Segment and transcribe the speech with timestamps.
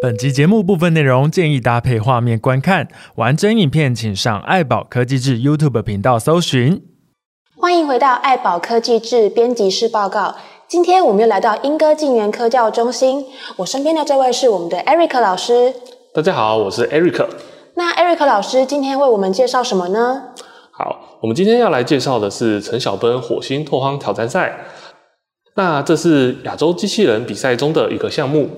[0.00, 2.86] 本集节目部分内容建议搭配画面观看，
[3.16, 6.84] 完整影片请上爱宝科技志 YouTube 频道搜寻。
[7.56, 10.36] 欢迎回到爱宝科技志编辑室报告。
[10.68, 13.26] 今天我们又来到英歌静园科教中心，
[13.56, 15.74] 我身边的这位是我们的 Eric 老师。
[16.14, 17.26] 大家好，我是 Eric。
[17.74, 20.22] 那 Eric 老师今天为我们介绍什么呢？
[20.70, 24.60] 好，我们今天要来介绍的是陈小奔火星拓荒挑战赛。
[25.56, 28.50] 那这是亚洲机器人比赛中的一个项目。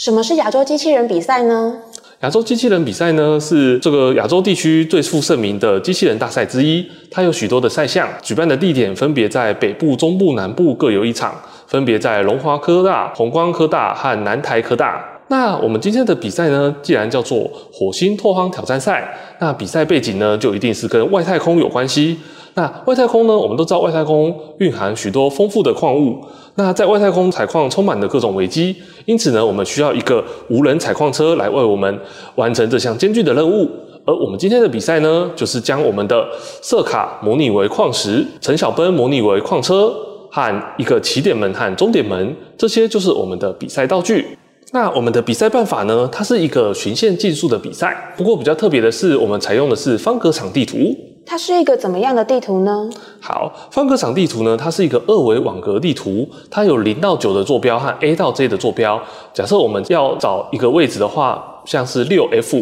[0.00, 1.74] 什么是亚洲机器人比赛呢？
[2.20, 6.82] 亚洲机器人比赛呢，是这个亚洲地区最负盛名的机器人大赛之一。
[7.10, 11.34] 它有许多的赛项，举办的地点分别在北部、中部、南部各有一场，
[11.66, 15.04] 分别在龙华科大、弘光科大和南台科大。
[15.28, 19.06] 那我们今天的比赛呢，既然叫做火星拓荒挑战赛，
[19.38, 22.18] 那比赛背景呢，就一定是跟外太空有关系。
[22.54, 26.18] 那外太空呢，我们都知道外太空蕴含许多丰富的矿物。
[26.56, 28.74] 那在外太空采矿充满了各种危机，
[29.06, 31.98] 因此呢，我们需要一个无人采矿车来为我们
[32.34, 33.68] 完成这项艰巨的任务。
[34.04, 36.26] 而我们今天的比赛呢，就是将我们的
[36.60, 39.94] 色卡模拟为矿石，陈小奔模拟为矿车，
[40.30, 44.26] 和一个起点门和终点门，这些就是我们的比赛道具。
[44.72, 50.96] 那我们的比赛办法呢，它是一个循线竞速的比赛，不过比较特别的是，我们采用的是方格场地图。
[51.30, 52.90] 它是一个怎么样的地图呢？
[53.20, 59.00] 好，方格场地图呢，它是一个二维网格地图，它有零到九的坐标和 A 到 J 的坐标。
[59.32, 62.60] 假设我们要找一个位置的话，像是六 F，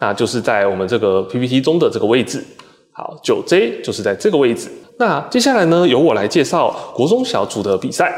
[0.00, 2.44] 那就是在我们这个 PPT 中的这个位置。
[2.90, 4.68] 好，九 J 就是在这个位置。
[4.98, 8.12] 那接下来呢，由我来介绍国中小组的比赛。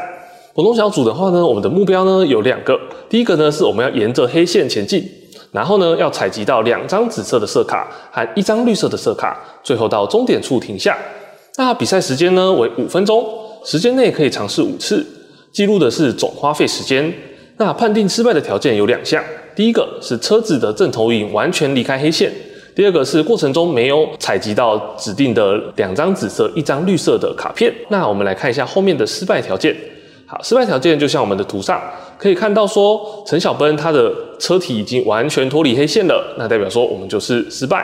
[0.53, 2.75] 国中小组的话呢，我们的目标呢有两个，
[3.07, 5.07] 第一个呢是我们要沿着黑线前进。
[5.51, 10.97] 然后呢，要采集到两张紫色的色卡和一张绿色的色卡，最后到终点处停下。
[11.57, 13.25] 那比赛时间呢为五分钟，
[13.65, 15.05] 时间内可以尝试五次，
[15.51, 17.13] 记录的是总花费时间。
[17.57, 19.21] 那判定失败的条件有两项，
[19.53, 22.31] 第一个是车子的正投影完全离开黑线，
[22.73, 27.71] 第二个是过程中没有采集到指定的两张紫色、一张绿色的卡片。
[27.89, 29.75] 那我们来看一下后面的失败条件。
[30.25, 31.79] 好，失败条件就像我们的图上。
[32.21, 37.83] 可以看到说，陈小奔他的车体已经完全脱离黑线了，那代表说我们就是失败。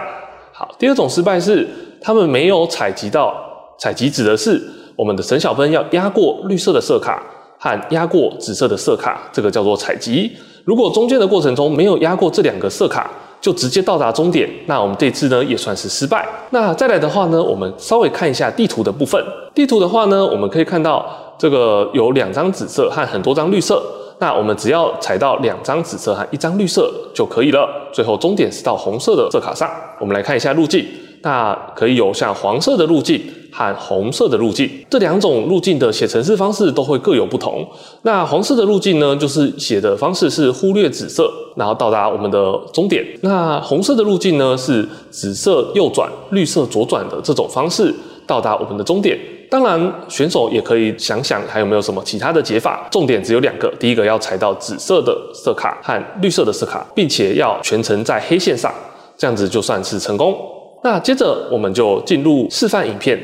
[0.54, 1.68] 好，第二种失败是
[2.00, 3.34] 他们没有采集到，
[3.80, 4.62] 采集指的是
[4.96, 7.20] 我们的陈小奔要压过绿色的色卡
[7.58, 10.32] 和压过紫色的色卡，这个叫做采集。
[10.64, 13.10] 如果中间的过程中没有压过这两个色卡，
[13.42, 16.24] 就直接到达终点，那我们这次呢也算是失败。
[16.52, 19.20] 那再来的话呢，我们稍微看一下地图的部分。
[19.56, 21.04] 地图的话呢，我们可以看到
[21.40, 23.82] 这个有两张紫色和很多张绿色。
[24.20, 27.70] 那我们只要踩到两张紫色和一张绿色就可以了。
[27.94, 29.70] 最后终点是到红色的色卡上。
[30.00, 30.86] 我们来看一下路径，
[31.22, 37.68] 那可以有像黄色的路径和红色的路径，这两种路径的写程式方式都会各有不同。
[38.04, 43.06] 那黄色的路径呢，就是写的方式是忽略紫色，然后到达我们的终点。
[43.22, 47.94] 那红色的路径呢，是紫色右转、绿色左转的这种方式
[48.26, 49.18] 到达我们的终点。
[49.50, 52.88] 当然，选手也可以想想还有没有什么其他的解法。
[52.92, 58.74] 重点只有两个：第一个要踩到紫色的色卡和绿色的色卡，并且要全程在黑线上，
[59.18, 60.36] 这样子就算是成功。
[60.84, 63.18] 那接着我们就进入示范影片。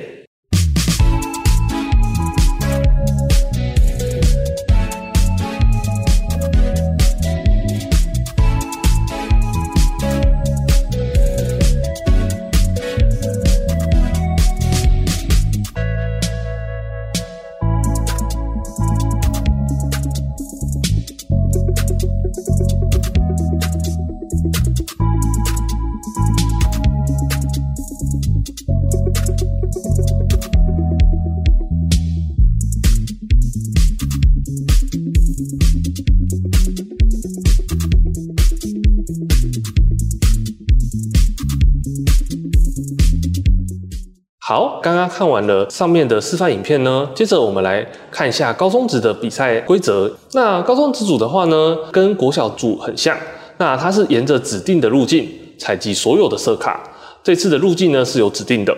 [44.46, 50.14] 好，刚刚看完了上面的示范影片呢，接着我们来看一下高中职的比赛规则。
[50.34, 53.18] 那高中职组的话呢，跟国小组很像，
[53.58, 55.28] 那它是沿着指定的路径
[55.58, 56.84] 采集所有的色卡。
[57.24, 58.76] 这次的路径呢是有指定的，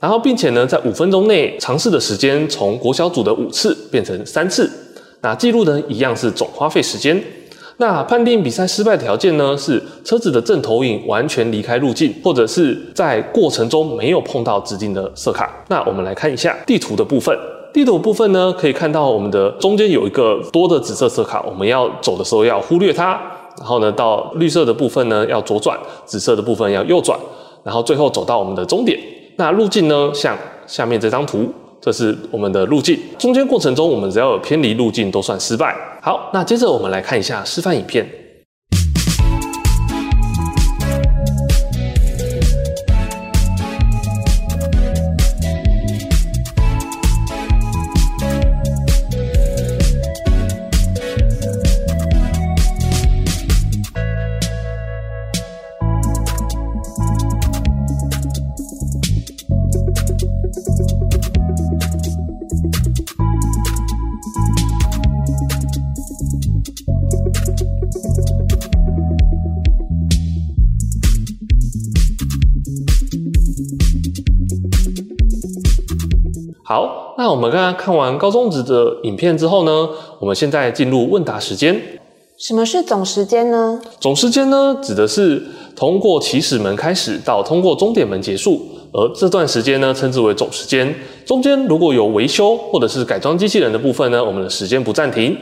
[0.00, 4.70] 然后并且呢在五分钟内尝试的时间从国小组的五次变成三次。
[5.26, 7.20] 那记录呢一样是总花费时间。
[7.78, 15.52] 那判定比赛失败条件呢，是车子的正投影完全离开路径，或者是在过程中没有碰到指定的色卡。
[15.66, 17.36] 那我们来看一下地图的部分。
[17.74, 23.20] 地图部分呢，可以看到我们的中间有一个多的紫色色卡，我们要走的时候要忽略它。
[23.58, 27.18] 然后呢，到绿色的部分呢要左转，紫色的部分要右转，
[27.64, 28.96] 然后最后走到我们的终点。
[29.34, 30.38] 那路径呢，像
[30.68, 31.52] 下面这张图。
[31.80, 35.76] 这是我们的路径，中间过程中我们只要有偏离路径都算失败。
[36.02, 38.06] 好，那接着我们来看一下示范影片。
[76.68, 81.80] 好，那我们刚刚看完高中职的影片之后呢，我们现在进入问答时间。
[82.38, 83.80] 什么是总时间呢？
[84.00, 85.40] 总时间呢，指的是
[85.76, 88.60] 通过起始门开始到通过终点门结束，
[88.92, 90.92] 而这段时间呢，称之为总时间。
[91.24, 95.38] 中间如果有维修或者是改装机器人的部分呢，我们的时间不暂停。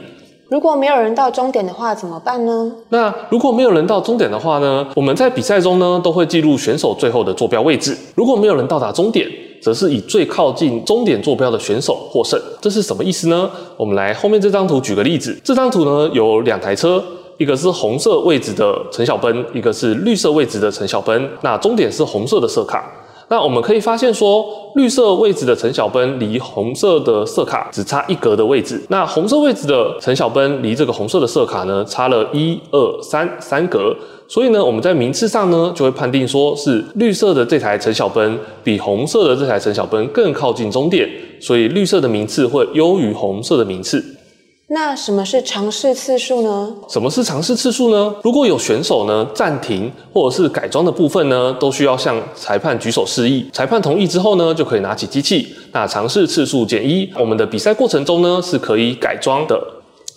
[0.47, 2.71] 如果没有人到终点的话，怎么办呢？
[2.89, 7.97] 那如果没有人到终点的话呢，我们在比赛中呢，都会记录选手最后的坐标位置。
[8.13, 9.27] 如果没有人到达终点，
[9.65, 13.49] 则是以最靠近终点坐标的选手获胜，这是什么意思呢？
[13.75, 15.35] 我们来后面这张图举个例子。
[15.43, 17.03] 这张图呢，有两台车，
[17.39, 21.27] 一个是红色位置的陈小奔，一个是绿色位置的陈小奔。
[21.41, 22.87] 那终点是红色的色卡。
[23.27, 24.45] 那我们可以发现说，
[24.75, 28.79] 绿色位置的陈小奔离红色的色卡只差一格的位置。
[28.89, 33.95] 那红色位置的陈小奔离这个红色的色卡呢，差了一二三三格。
[34.27, 44.03] 所以呢，我们在名次上呢，就会判定说是绿色的这台陈小奔比红色的这台陈小奔更靠近终点，所以绿色的名次会优于红色的名次。
[44.67, 46.73] 那什么是尝试次数呢？
[46.89, 48.15] 什么是尝试次数呢？
[48.23, 55.47] 如果有选手呢暂停或者是改装的部分呢，都需要向裁判举手示意，裁判同意之后呢，就可以拿起机器。
[55.71, 59.61] 那尝试次数减一，我们的比赛过程中呢是可以改装的。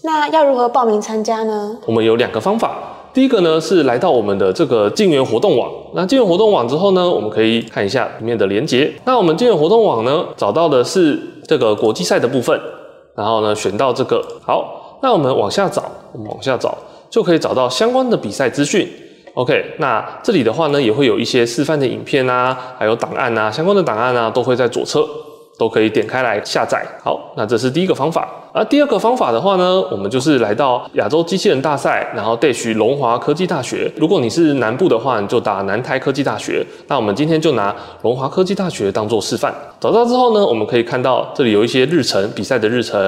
[0.03, 1.77] 那要如何报名参加呢？
[1.85, 2.95] 我们有两个方法。
[3.13, 8.91] 第一个呢是来到我们的这个竞援活动网，那竞援活动网之后呢，我们可以看一下里面的连接。
[9.05, 12.59] 那我们竞援活动网呢，找到的是这个国际赛的部分，
[13.19, 14.25] 然后呢选到这个。
[14.47, 15.83] 好，那我们往下找，
[16.13, 16.79] 我们往下找
[17.11, 18.89] 就可以找到相关的比赛资讯。
[19.35, 25.05] OK，那这里的话呢，也会有一些示范的影片啊，还有档案啊，相关的档案啊，都会在左侧。
[25.59, 26.83] 都可以点开来下载。
[27.03, 28.29] 好，那这是第一个方法。
[28.53, 33.93] 而第二个方法的话呢，我们就是来到亚洲机器人大赛，然后 dash 龙华科技大学。
[33.97, 36.65] 如果你是南部的话，你就打南台科技大学。
[36.87, 39.55] 那我们今天就拿龙华科技大学当做示范。
[39.79, 43.01] 找到之后呢，我们可以看到这里有一些日程，比赛的日程，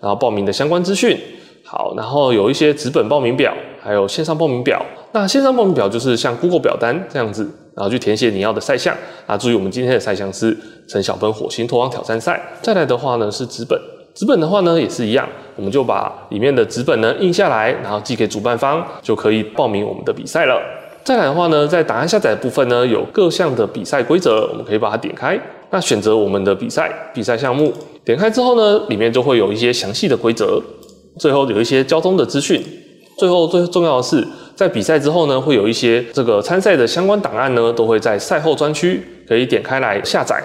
[0.00, 1.16] 然后报名的相关资讯。
[1.64, 4.84] 好，然后有一些纸本报名表，还有线上报名表。
[5.12, 8.96] 那线上报名表就是像 Google 表单这样子，然后去填写你要的赛项。
[9.26, 10.56] 啊，注意我们今天的赛项是
[10.88, 12.40] 陈小奔火星脱网挑战赛。
[12.62, 13.78] 再来的话呢是纸本，
[14.14, 20.60] 纸本的话呢也是一样，我们就把里面的纸本呢印下来，然后寄给主办方，就可以报名我们的比赛了。
[21.02, 25.40] 再来的话呢，在档案下载部分呢有各项的比赛规则，我们可以把它点开，
[25.70, 27.72] 那选择我们的比赛比赛项目，
[28.04, 30.62] 点开之后呢，里面就会有一些详细的规则。
[31.18, 32.62] 最后有一些交通的资讯，
[33.18, 34.26] 最后最重要的是，
[34.60, 40.38] 在比赛之后呢，会有一些这个参赛的相关档案呢，都会在赛后专区可以点开来下载。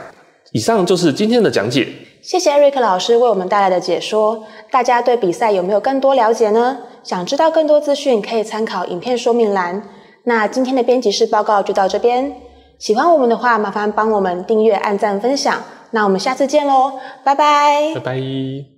[0.54, 1.86] 以上就是今天的讲解，
[2.22, 4.46] 谢谢艾瑞克老师为我们带来的解说。
[4.72, 6.78] 大家对比赛有没有更多了解呢？
[7.04, 9.84] 想知道更多资讯，可以参考影片说明栏。
[10.24, 12.38] 那今天的编辑室报告就到这边，
[12.80, 15.62] 喜欢我们的话，麻烦帮我们订阅、按赞、分享。
[15.92, 16.94] 那我们下次见喽，
[17.26, 18.75] 拜拜，拜拜。